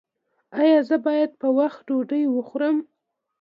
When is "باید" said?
1.07-1.31